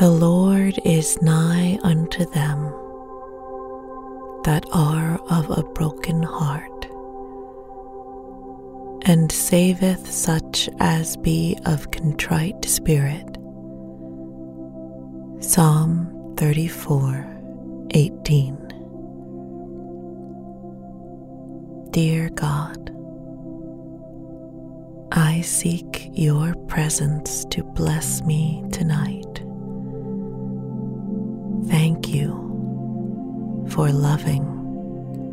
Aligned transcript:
The 0.00 0.08
Lord 0.10 0.80
is 0.86 1.20
nigh 1.20 1.78
unto 1.82 2.24
them 2.30 2.72
that 4.44 4.64
are 4.72 5.20
of 5.28 5.50
a 5.50 5.62
broken 5.62 6.22
heart, 6.22 6.86
and 9.04 9.30
saveth 9.30 10.10
such 10.10 10.70
as 10.78 11.18
be 11.18 11.58
of 11.66 11.90
contrite 11.90 12.64
spirit. 12.64 13.26
Psalm 15.40 16.34
34 16.38 17.26
18. 17.90 18.56
Dear 21.90 22.30
God, 22.30 22.90
I 25.12 25.42
seek 25.42 26.08
your 26.14 26.54
presence 26.68 27.44
to 27.50 27.62
bless 27.62 28.22
me 28.22 28.64
tonight. 28.72 29.29
You 32.10 33.66
for 33.70 33.92
loving 33.92 34.44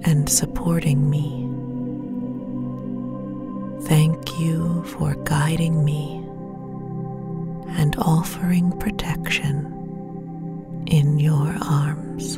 and 0.03 0.29
supporting 0.29 1.09
me. 1.09 1.43
Thank 3.87 4.39
you 4.39 4.83
for 4.83 5.15
guiding 5.23 5.83
me 5.83 6.17
and 7.79 7.95
offering 7.97 8.71
protection 8.79 9.73
in 10.85 11.17
your 11.19 11.55
arms. 11.61 12.37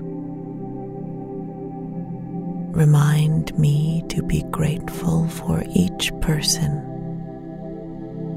Remind 2.74 3.58
me 3.60 4.06
to 4.08 4.24
be 4.24 4.44
grateful 4.52 5.28
for 5.28 5.64
each 5.76 6.14
person 6.22 6.86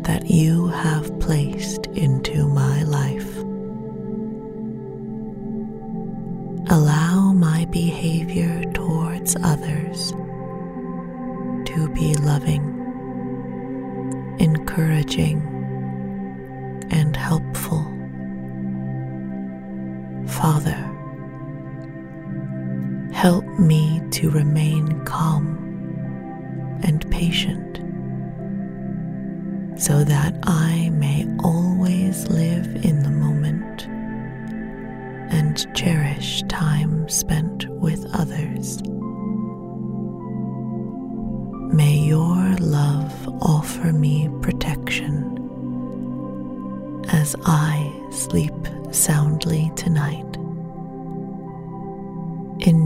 that 0.03 0.29
you 0.29 0.67
have 0.67 1.17
placed 1.21 1.87
into 1.87 2.12
behavior 7.73 8.63
towards 8.75 9.35
others 9.43 10.13
to 11.65 11.89
be 11.95 12.15
loving, 12.17 12.63
encouraging, 14.39 15.41
and 16.91 17.17
helpful. 17.17 17.83
Father, 20.27 20.79
help 23.13 23.47
me 23.59 24.03
to 24.11 24.31
remain 24.31 25.03
calm 25.07 25.59
and 26.85 27.11
patient 27.11 27.79
so 29.81 30.05
that 30.05 30.35
I 30.43 30.91
may 30.91 31.27
always 31.43 32.29
live 32.29 32.67
in 32.85 33.03
the 33.03 33.11
moment 33.11 33.87
and 35.33 35.75
cherish 35.75 36.12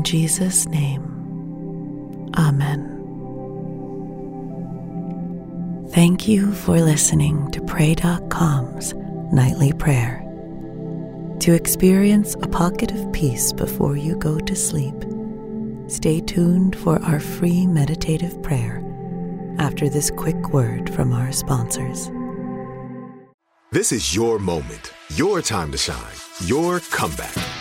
Jesus' 0.06 0.68
name, 0.68 1.02
Amen. 2.38 2.80
Thank 5.90 6.28
you 6.28 6.52
for 6.52 6.80
listening 6.80 7.50
to 7.50 7.60
Pray.com's 7.62 8.94
Nightly 9.32 9.72
Prayer. 9.72 10.22
To 11.40 11.54
experience 11.54 12.36
a 12.36 12.46
pocket 12.46 12.92
of 12.92 13.12
peace 13.12 13.52
before 13.52 13.96
you 13.96 14.16
go 14.16 14.38
to 14.38 14.54
sleep, 14.54 14.94
stay 15.88 16.20
tuned 16.20 16.76
for 16.76 17.02
our 17.02 17.18
free 17.18 17.66
meditative 17.66 18.40
prayer 18.44 18.80
after 19.58 19.88
this 19.88 20.12
quick 20.12 20.50
word 20.50 20.88
from 20.94 21.12
our 21.12 21.32
sponsors. 21.32 22.12
This 23.72 23.90
is 23.90 24.14
your 24.14 24.38
moment, 24.38 24.92
your 25.16 25.42
time 25.42 25.72
to 25.72 25.78
shine, 25.78 26.14
your 26.44 26.78
comeback. 26.78 27.45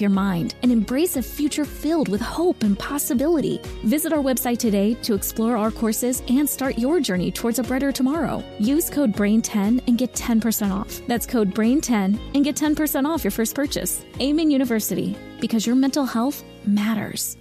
your 0.00 0.10
mind 0.10 0.54
and 0.62 0.72
embrace 0.72 1.16
a 1.16 1.22
future 1.22 1.64
filled 1.64 2.08
with 2.08 2.20
hope 2.20 2.62
and 2.62 2.78
possibility. 2.78 3.60
Visit 3.84 4.12
our 4.12 4.22
website 4.22 4.58
today 4.58 4.94
to 5.02 5.14
explore 5.14 5.56
our 5.56 5.70
courses 5.70 6.22
and 6.28 6.48
start 6.48 6.78
your 6.78 7.00
journey 7.00 7.30
towards 7.30 7.58
a 7.58 7.62
brighter 7.62 7.92
tomorrow. 7.92 8.42
Use 8.58 8.90
code 8.90 9.12
BRAIN10 9.14 9.86
and 9.86 9.98
get 9.98 10.12
10% 10.14 10.72
off. 10.72 11.00
That's 11.06 11.26
code 11.26 11.54
BRAIN10 11.54 12.18
and 12.34 12.44
get 12.44 12.56
10% 12.56 13.06
off 13.06 13.22
your 13.22 13.30
first 13.30 13.54
purchase. 13.54 14.04
Amen 14.20 14.50
University, 14.50 15.16
because 15.40 15.66
your 15.66 15.76
mental 15.76 16.04
health 16.04 16.42
matters. 16.66 17.36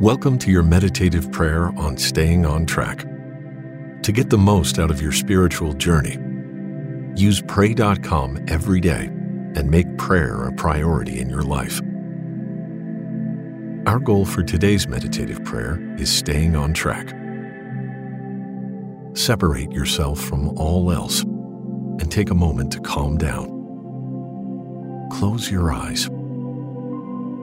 Welcome 0.00 0.38
to 0.38 0.50
your 0.50 0.62
meditative 0.62 1.30
prayer 1.30 1.66
on 1.76 1.98
staying 1.98 2.46
on 2.46 2.64
track. 2.64 3.04
To 4.02 4.12
get 4.12 4.30
the 4.30 4.38
most 4.38 4.78
out 4.78 4.90
of 4.90 5.02
your 5.02 5.12
spiritual 5.12 5.74
journey, 5.74 6.16
use 7.20 7.42
pray.com 7.42 8.44
every 8.48 8.80
day 8.80 9.06
and 9.54 9.70
make 9.70 9.98
prayer 9.98 10.44
a 10.44 10.52
priority 10.52 11.20
in 11.20 11.28
your 11.28 11.42
life. 11.42 11.80
Our 13.86 13.98
goal 13.98 14.24
for 14.24 14.42
today's 14.42 14.88
meditative 14.88 15.44
prayer 15.44 15.78
is 15.98 16.10
staying 16.10 16.56
on 16.56 16.72
track. 16.72 17.14
Separate 19.14 19.70
yourself 19.70 20.18
from 20.18 20.48
all 20.56 20.90
else 20.92 21.22
and 21.22 22.10
take 22.10 22.30
a 22.30 22.34
moment 22.34 22.72
to 22.72 22.80
calm 22.80 23.18
down. 23.18 23.48
Close 25.12 25.50
your 25.50 25.72
eyes. 25.72 26.08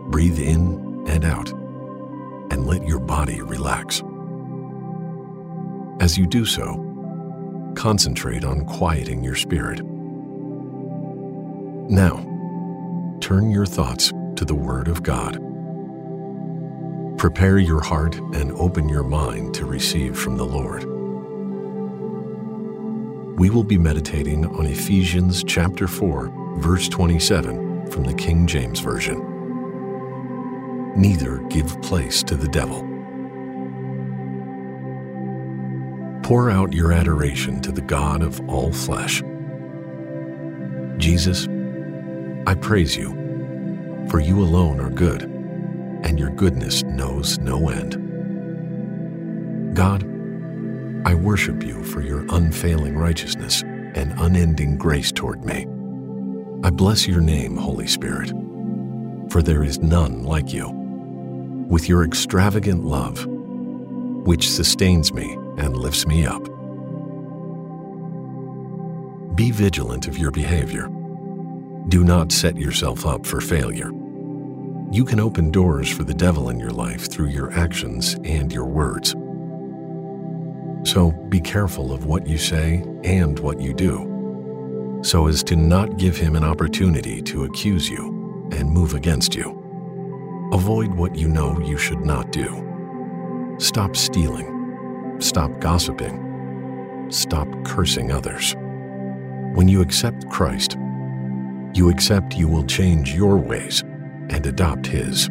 Breathe 0.09 0.39
in 0.39 1.03
and 1.07 1.23
out 1.23 1.51
and 2.51 2.65
let 2.65 2.83
your 2.87 2.99
body 2.99 3.41
relax. 3.41 4.01
As 5.99 6.15
you 6.17 6.27
do 6.27 6.45
so, 6.45 6.83
concentrate 7.75 8.43
on 8.43 8.65
quieting 8.65 9.23
your 9.23 9.35
spirit. 9.35 9.83
Now, 11.89 12.23
turn 13.19 13.49
your 13.49 13.65
thoughts 13.65 14.13
to 14.35 14.45
the 14.45 14.53
Word 14.53 14.89
of 14.89 15.01
God. 15.01 15.41
Prepare 17.17 17.57
your 17.57 17.81
heart 17.81 18.15
and 18.35 18.51
open 18.53 18.87
your 18.87 19.03
mind 19.03 19.55
to 19.55 19.65
receive 19.65 20.17
from 20.17 20.37
the 20.37 20.45
Lord. 20.45 20.85
We 23.39 23.49
will 23.49 23.63
be 23.63 23.79
meditating 23.79 24.45
on 24.45 24.67
Ephesians 24.67 25.43
chapter 25.43 25.87
4, 25.87 26.57
verse 26.57 26.87
27 26.89 27.89
from 27.89 28.03
the 28.03 28.13
King 28.13 28.45
James 28.45 28.79
Version. 28.81 29.23
Neither 30.95 31.39
give 31.49 31.81
place 31.81 32.21
to 32.23 32.35
the 32.35 32.47
devil. 32.47 32.96
Pour 36.27 36.49
out 36.49 36.73
your 36.73 36.91
adoration 36.91 37.61
to 37.61 37.71
the 37.71 37.79
God 37.79 38.21
of 38.21 38.41
all 38.49 38.73
flesh. 38.73 39.23
Jesus, 40.97 41.47
I 42.45 42.53
praise 42.53 42.97
you, 42.97 43.11
for 44.09 44.19
you 44.19 44.41
alone 44.41 44.81
are 44.81 44.89
good, 44.89 45.21
and 45.21 46.19
your 46.19 46.31
goodness 46.31 46.83
knows 46.83 47.39
no 47.39 47.69
end. 47.69 47.93
God, 49.73 50.03
I 51.07 51.13
worship 51.13 51.63
you 51.63 51.81
for 51.85 52.01
your 52.01 52.25
unfailing 52.27 52.97
righteousness 52.97 53.61
and 53.61 54.13
unending 54.19 54.77
grace 54.77 55.13
toward 55.13 55.45
me. 55.45 55.65
I 56.61 56.71
bless 56.71 57.07
your 57.07 57.21
name, 57.21 57.55
Holy 57.55 57.87
Spirit, 57.87 58.33
for 59.29 59.41
there 59.41 59.63
is 59.63 59.79
none 59.79 60.23
like 60.23 60.51
you. 60.51 60.71
With 61.69 61.87
your 61.87 62.03
extravagant 62.03 62.83
love, 62.83 63.25
which 64.25 64.49
sustains 64.51 65.13
me 65.13 65.37
and 65.57 65.75
lifts 65.75 66.05
me 66.07 66.25
up. 66.25 66.43
Be 69.35 69.51
vigilant 69.51 70.07
of 70.07 70.17
your 70.17 70.31
behavior. 70.31 70.89
Do 71.89 72.03
not 72.03 72.31
set 72.31 72.57
yourself 72.57 73.05
up 73.05 73.25
for 73.25 73.39
failure. 73.39 73.91
You 74.91 75.05
can 75.05 75.19
open 75.19 75.51
doors 75.51 75.89
for 75.89 76.03
the 76.03 76.13
devil 76.13 76.49
in 76.49 76.59
your 76.59 76.71
life 76.71 77.11
through 77.11 77.27
your 77.27 77.51
actions 77.51 78.15
and 78.23 78.51
your 78.51 78.65
words. 78.65 79.15
So 80.89 81.11
be 81.29 81.39
careful 81.39 81.91
of 81.91 82.05
what 82.05 82.25
you 82.25 82.37
say 82.37 82.83
and 83.03 83.37
what 83.39 83.59
you 83.59 83.73
do, 83.73 84.99
so 85.03 85.27
as 85.27 85.43
to 85.43 85.55
not 85.55 85.97
give 85.97 86.17
him 86.17 86.35
an 86.35 86.43
opportunity 86.43 87.21
to 87.23 87.43
accuse 87.43 87.89
you 87.89 88.49
and 88.51 88.71
move 88.71 88.93
against 88.93 89.35
you. 89.35 89.53
Avoid 90.53 90.93
what 90.93 91.15
you 91.15 91.27
know 91.27 91.59
you 91.59 91.77
should 91.77 92.05
not 92.05 92.31
do. 92.31 93.55
Stop 93.59 93.95
stealing 93.95 94.56
Stop 95.19 95.59
gossiping. 95.59 97.07
Stop 97.09 97.47
cursing 97.65 98.11
others. 98.11 98.55
When 99.55 99.67
you 99.67 99.81
accept 99.81 100.29
Christ, 100.29 100.77
you 101.73 101.89
accept 101.89 102.37
you 102.37 102.47
will 102.47 102.65
change 102.65 103.15
your 103.15 103.37
ways 103.37 103.81
and 104.29 104.45
adopt 104.45 104.85
His. 104.85 105.27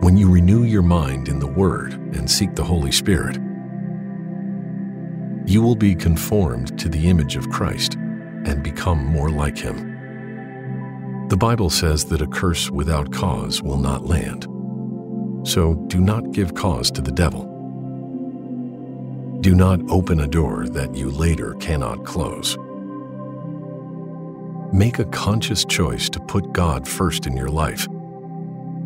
When 0.00 0.16
you 0.16 0.28
renew 0.28 0.64
your 0.64 0.82
mind 0.82 1.28
in 1.28 1.38
the 1.38 1.46
Word 1.46 1.92
and 2.16 2.28
seek 2.28 2.54
the 2.56 2.64
Holy 2.64 2.90
Spirit, 2.90 3.36
you 5.46 5.62
will 5.62 5.76
be 5.76 5.94
conformed 5.94 6.76
to 6.80 6.88
the 6.88 7.08
image 7.08 7.36
of 7.36 7.48
Christ 7.50 7.94
and 7.94 8.64
become 8.64 9.04
more 9.04 9.30
like 9.30 9.56
Him. 9.56 11.28
The 11.28 11.36
Bible 11.36 11.70
says 11.70 12.04
that 12.06 12.22
a 12.22 12.26
curse 12.26 12.68
without 12.70 13.12
cause 13.12 13.62
will 13.62 13.78
not 13.78 14.06
land. 14.06 14.44
So 15.46 15.74
do 15.86 16.00
not 16.00 16.32
give 16.32 16.54
cause 16.54 16.90
to 16.92 17.00
the 17.00 17.12
devil. 17.12 17.55
Do 19.46 19.54
not 19.54 19.80
open 19.88 20.18
a 20.18 20.26
door 20.26 20.66
that 20.70 20.96
you 20.96 21.08
later 21.08 21.54
cannot 21.60 22.04
close. 22.04 22.58
Make 24.72 24.98
a 24.98 25.04
conscious 25.04 25.64
choice 25.64 26.10
to 26.10 26.18
put 26.18 26.52
God 26.52 26.88
first 26.88 27.28
in 27.28 27.36
your 27.36 27.48
life 27.48 27.86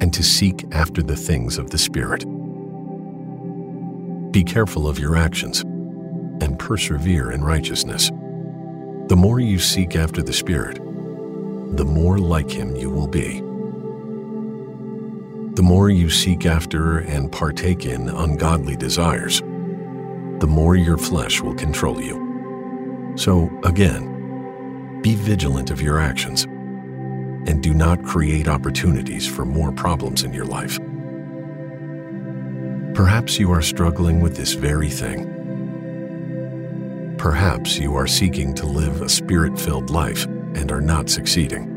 and 0.02 0.12
to 0.12 0.22
seek 0.22 0.66
after 0.70 1.02
the 1.02 1.16
things 1.16 1.56
of 1.56 1.70
the 1.70 1.78
Spirit. 1.78 2.26
Be 4.32 4.44
careful 4.44 4.86
of 4.86 4.98
your 4.98 5.16
actions 5.16 5.62
and 5.62 6.58
persevere 6.58 7.30
in 7.30 7.42
righteousness. 7.42 8.10
The 9.08 9.16
more 9.16 9.40
you 9.40 9.58
seek 9.58 9.96
after 9.96 10.22
the 10.22 10.34
Spirit, 10.34 10.74
the 11.74 11.86
more 11.86 12.18
like 12.18 12.50
Him 12.50 12.76
you 12.76 12.90
will 12.90 13.08
be. 13.08 13.40
The 15.54 15.62
more 15.62 15.88
you 15.88 16.10
seek 16.10 16.44
after 16.44 16.98
and 16.98 17.32
partake 17.32 17.86
in 17.86 18.10
ungodly 18.10 18.76
desires, 18.76 19.42
the 20.40 20.46
more 20.46 20.74
your 20.74 20.96
flesh 20.96 21.40
will 21.40 21.54
control 21.54 22.00
you. 22.00 23.12
So, 23.16 23.50
again, 23.64 25.00
be 25.02 25.14
vigilant 25.14 25.70
of 25.70 25.80
your 25.80 25.98
actions 25.98 26.44
and 27.46 27.62
do 27.62 27.72
not 27.72 28.02
create 28.04 28.48
opportunities 28.48 29.26
for 29.26 29.44
more 29.44 29.72
problems 29.72 30.24
in 30.24 30.32
your 30.32 30.44
life. 30.44 30.78
Perhaps 32.94 33.38
you 33.38 33.50
are 33.52 33.62
struggling 33.62 34.20
with 34.20 34.36
this 34.36 34.52
very 34.52 34.90
thing. 34.90 35.26
Perhaps 37.18 37.78
you 37.78 37.94
are 37.94 38.06
seeking 38.06 38.54
to 38.54 38.66
live 38.66 39.02
a 39.02 39.08
spirit 39.08 39.58
filled 39.58 39.90
life 39.90 40.26
and 40.54 40.70
are 40.72 40.80
not 40.80 41.08
succeeding. 41.08 41.68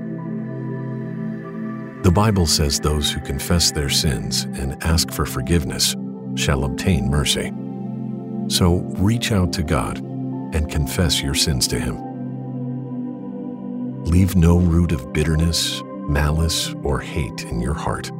The 2.03 2.11
Bible 2.11 2.45
says 2.45 2.79
those 2.79 3.09
who 3.11 3.21
confess 3.21 3.71
their 3.71 3.89
sins 3.89 4.43
and 4.43 4.81
ask 4.83 5.11
for 5.11 5.25
forgiveness 5.25 5.95
shall 6.35 6.65
obtain 6.65 7.09
mercy. 7.09 7.53
So 8.47 8.77
reach 8.97 9.31
out 9.31 9.53
to 9.53 9.63
God 9.63 9.97
and 9.99 10.69
confess 10.69 11.21
your 11.21 11.33
sins 11.33 11.67
to 11.69 11.79
Him. 11.79 12.13
Leave 14.03 14.35
no 14.35 14.57
root 14.57 14.91
of 14.91 15.13
bitterness, 15.13 15.81
malice, 15.85 16.73
or 16.83 16.99
hate 16.99 17.45
in 17.45 17.61
your 17.61 17.73
heart. 17.73 18.11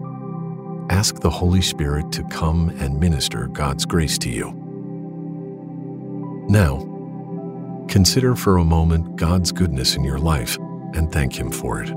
Ask 0.90 1.20
the 1.20 1.30
Holy 1.30 1.62
Spirit 1.62 2.12
to 2.14 2.24
come 2.26 2.70
and 2.80 3.00
minister 3.00 3.48
God's 3.48 3.86
grace 3.86 4.18
to 4.20 4.30
you. 4.30 4.54
Now, 6.50 7.86
consider 7.90 8.36
for 8.36 8.58
a 8.58 8.64
moment 8.64 9.16
God's 9.16 9.52
goodness 9.52 9.96
in 9.96 10.04
your 10.04 10.20
life 10.20 10.58
and 10.94 11.12
thank 11.12 11.36
Him 11.36 11.52
for 11.52 11.82
it. 11.84 11.90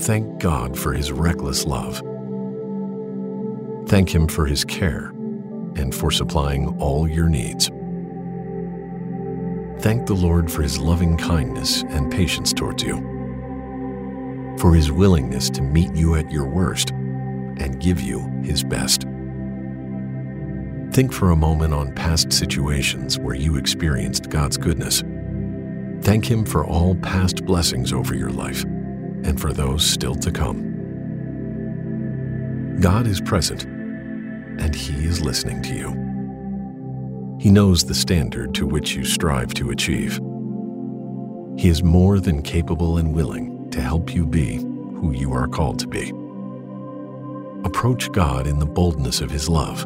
Thank 0.00 0.38
God 0.38 0.78
for 0.78 0.92
His 0.92 1.12
reckless 1.12 1.64
love. 1.64 2.02
Thank 3.88 4.14
Him 4.14 4.28
for 4.28 4.46
His 4.46 4.64
care 4.64 5.12
and 5.76 5.94
for 5.94 6.10
supplying 6.10 6.68
all 6.80 7.08
your 7.08 7.28
needs. 7.28 7.70
Thank 9.82 10.06
the 10.06 10.14
Lord 10.14 10.50
for 10.50 10.62
his 10.62 10.78
loving 10.78 11.16
kindness 11.16 11.82
and 11.88 12.12
patience 12.12 12.52
towards 12.52 12.82
you, 12.82 12.96
for 14.58 14.74
his 14.74 14.92
willingness 14.92 15.48
to 15.50 15.62
meet 15.62 15.94
you 15.94 16.16
at 16.16 16.30
your 16.30 16.46
worst 16.46 16.90
and 16.90 17.80
give 17.80 18.00
you 18.00 18.20
his 18.42 18.62
best. 18.62 19.06
Think 20.92 21.12
for 21.12 21.30
a 21.30 21.36
moment 21.36 21.72
on 21.72 21.94
past 21.94 22.32
situations 22.32 23.16
where 23.18 23.36
you 23.36 23.56
experienced 23.56 24.28
God's 24.28 24.56
goodness. 24.56 25.04
Thank 26.02 26.28
Him 26.28 26.44
for 26.44 26.66
all 26.66 26.96
past 26.96 27.44
blessings 27.44 27.92
over 27.92 28.16
your 28.16 28.30
life 28.30 28.64
and 28.64 29.40
for 29.40 29.52
those 29.52 29.88
still 29.88 30.16
to 30.16 30.32
come. 30.32 30.66
God 32.80 33.06
is 33.06 33.20
present 33.20 33.66
and 34.58 34.74
He 34.74 35.04
is 35.04 35.20
listening 35.20 35.62
to 35.62 35.74
you. 35.74 37.38
He 37.40 37.50
knows 37.50 37.84
the 37.84 37.94
standard 37.94 38.54
to 38.56 38.66
which 38.66 38.94
you 38.94 39.04
strive 39.04 39.54
to 39.54 39.70
achieve. 39.70 40.20
He 41.58 41.68
is 41.68 41.82
more 41.82 42.20
than 42.20 42.42
capable 42.42 42.98
and 42.98 43.14
willing 43.14 43.70
to 43.70 43.80
help 43.80 44.14
you 44.14 44.26
be 44.26 44.56
who 44.56 45.12
you 45.12 45.32
are 45.32 45.48
called 45.48 45.78
to 45.80 45.86
be. 45.88 46.10
Approach 47.64 48.10
God 48.12 48.46
in 48.46 48.58
the 48.58 48.66
boldness 48.66 49.20
of 49.20 49.30
His 49.30 49.48
love, 49.48 49.84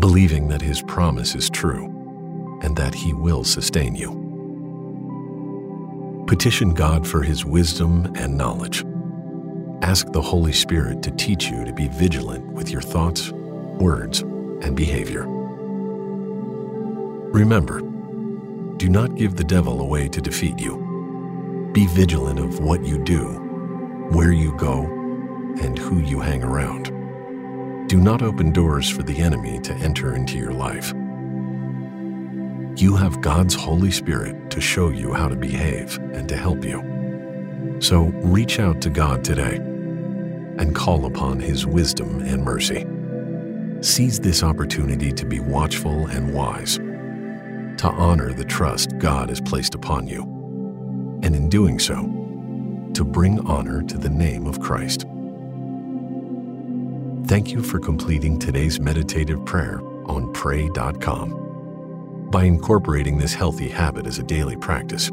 believing 0.00 0.48
that 0.48 0.62
His 0.62 0.82
promise 0.82 1.34
is 1.34 1.50
true 1.50 1.86
and 2.62 2.76
that 2.76 2.94
He 2.94 3.12
will 3.12 3.44
sustain 3.44 3.94
you. 3.94 4.22
Petition 6.26 6.74
God 6.74 7.06
for 7.06 7.22
His 7.22 7.44
wisdom 7.44 8.12
and 8.16 8.36
knowledge 8.36 8.84
Ask 9.82 10.12
the 10.12 10.22
Holy 10.22 10.52
Spirit 10.52 11.02
to 11.02 11.10
teach 11.10 11.50
you 11.50 11.62
to 11.64 11.72
be 11.72 11.88
vigilant 11.88 12.54
with 12.54 12.70
your 12.70 12.80
thoughts, 12.80 13.30
words, 13.80 14.20
and 14.20 14.76
behavior. 14.76 15.24
Remember, 17.32 17.80
do 18.76 18.88
not 18.88 19.16
give 19.16 19.36
the 19.36 19.44
devil 19.44 19.80
a 19.80 19.84
way 19.84 20.08
to 20.08 20.20
defeat 20.20 20.58
you. 20.58 21.70
Be 21.72 21.86
vigilant 21.88 22.38
of 22.38 22.60
what 22.60 22.84
you 22.84 23.02
do, 23.02 23.24
where 24.12 24.32
you 24.32 24.56
go, 24.56 24.84
and 25.60 25.78
who 25.78 26.00
you 26.00 26.20
hang 26.20 26.42
around. 26.42 26.84
Do 27.88 27.98
not 27.98 28.22
open 28.22 28.52
doors 28.52 28.88
for 28.88 29.02
the 29.02 29.18
enemy 29.18 29.60
to 29.60 29.72
enter 29.74 30.14
into 30.14 30.38
your 30.38 30.52
life. 30.52 30.92
You 32.76 32.96
have 32.96 33.20
God's 33.20 33.54
Holy 33.54 33.90
Spirit 33.90 34.50
to 34.50 34.60
show 34.60 34.88
you 34.88 35.12
how 35.12 35.28
to 35.28 35.36
behave 35.36 35.98
and 36.12 36.28
to 36.28 36.36
help 36.36 36.64
you. 36.64 37.76
So 37.80 38.04
reach 38.22 38.58
out 38.58 38.80
to 38.82 38.90
God 38.90 39.24
today 39.24 39.56
and 39.56 40.74
call 40.74 41.06
upon 41.06 41.40
His 41.40 41.66
wisdom 41.66 42.20
and 42.20 42.42
mercy. 42.42 42.86
Seize 43.84 44.18
this 44.18 44.42
opportunity 44.42 45.12
to 45.12 45.26
be 45.26 45.40
watchful 45.40 46.06
and 46.06 46.32
wise, 46.32 46.76
to 46.76 47.86
honor 47.98 48.32
the 48.32 48.46
trust 48.46 48.96
God 48.96 49.28
has 49.28 49.42
placed 49.42 49.74
upon 49.74 50.06
you, 50.06 50.22
and 51.22 51.36
in 51.36 51.50
doing 51.50 51.78
so, 51.78 51.96
to 52.94 53.04
bring 53.04 53.46
honor 53.46 53.82
to 53.82 53.98
the 53.98 54.08
name 54.08 54.46
of 54.46 54.58
Christ. 54.58 55.02
Thank 57.26 57.52
you 57.52 57.62
for 57.62 57.78
completing 57.78 58.38
today's 58.38 58.80
meditative 58.80 59.44
prayer 59.44 59.82
on 60.06 60.32
pray.com. 60.32 62.30
By 62.30 62.44
incorporating 62.44 63.18
this 63.18 63.34
healthy 63.34 63.68
habit 63.68 64.06
as 64.06 64.18
a 64.18 64.22
daily 64.22 64.56
practice, 64.56 65.10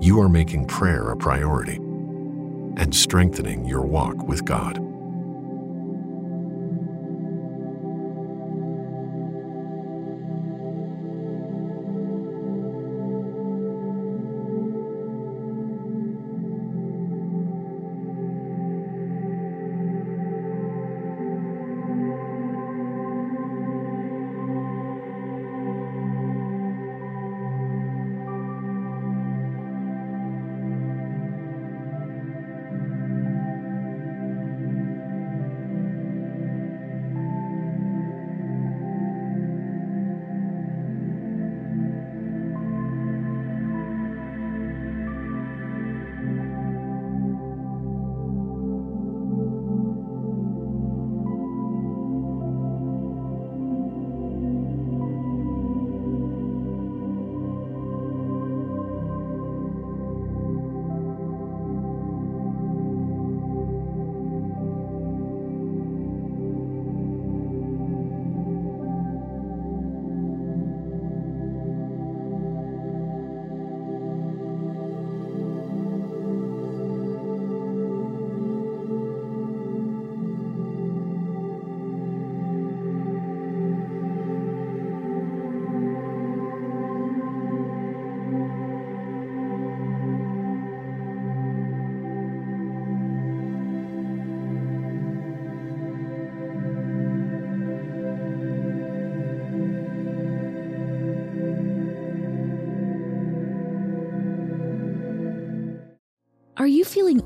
you 0.00 0.18
are 0.18 0.30
making 0.30 0.64
prayer 0.66 1.10
a 1.10 1.16
priority 1.16 1.76
and 1.76 2.94
strengthening 2.94 3.66
your 3.66 3.82
walk 3.82 4.26
with 4.26 4.46
God. 4.46 4.85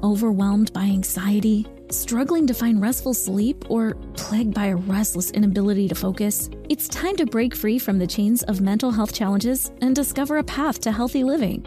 Overwhelmed 0.02 0.72
by 0.72 0.84
anxiety, 0.84 1.66
struggling 1.90 2.46
to 2.46 2.54
find 2.54 2.80
restful 2.80 3.14
sleep, 3.14 3.64
or 3.70 3.94
plagued 4.14 4.54
by 4.54 4.66
a 4.66 4.76
restless 4.76 5.30
inability 5.30 5.88
to 5.88 5.94
focus? 5.94 6.50
It's 6.68 6.88
time 6.88 7.16
to 7.16 7.26
break 7.26 7.54
free 7.54 7.78
from 7.78 7.98
the 7.98 8.06
chains 8.06 8.42
of 8.44 8.60
mental 8.60 8.90
health 8.90 9.12
challenges 9.12 9.70
and 9.80 9.94
discover 9.94 10.38
a 10.38 10.44
path 10.44 10.80
to 10.80 10.92
healthy 10.92 11.24
living. 11.24 11.66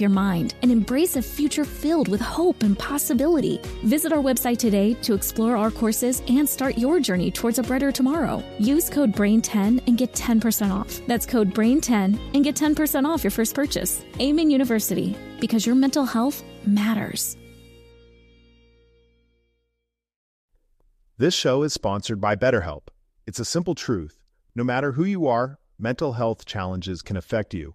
your 0.00 0.10
mind 0.10 0.54
and 0.62 0.70
embrace 0.70 1.16
a 1.16 1.22
future 1.22 1.64
filled 1.64 2.08
with 2.08 2.20
hope 2.20 2.62
and 2.62 2.78
possibility. 2.78 3.60
Visit 3.84 4.12
our 4.12 4.22
website 4.22 4.58
today 4.58 4.94
to 5.02 5.14
explore 5.14 5.56
our 5.56 5.70
courses 5.70 6.22
and 6.28 6.48
start 6.48 6.78
your 6.78 7.00
journey 7.00 7.30
towards 7.30 7.58
a 7.58 7.62
brighter 7.62 7.90
tomorrow. 7.90 8.42
Use 8.58 8.88
code 8.88 9.12
BRAIN10 9.12 9.86
and 9.86 9.98
get 9.98 10.12
10% 10.12 10.70
off. 10.70 11.00
That's 11.06 11.26
code 11.26 11.54
BRAIN10 11.54 12.34
and 12.34 12.44
get 12.44 12.54
10% 12.54 13.06
off 13.06 13.24
your 13.24 13.30
first 13.30 13.54
purchase. 13.54 14.04
Amen 14.20 14.50
University, 14.50 15.16
because 15.40 15.66
your 15.66 15.74
mental 15.74 16.04
health 16.04 16.42
matters. 16.66 17.36
This 21.16 21.34
show 21.34 21.62
is 21.62 21.72
sponsored 21.72 22.20
by 22.20 22.34
BetterHelp. 22.34 22.88
It's 23.24 23.38
a 23.38 23.44
simple 23.44 23.76
truth. 23.76 24.24
No 24.56 24.64
matter 24.64 24.92
who 24.92 25.04
you 25.04 25.28
are, 25.28 25.58
mental 25.78 26.14
health 26.14 26.44
challenges 26.44 27.02
can 27.02 27.16
affect 27.16 27.54
you, 27.54 27.74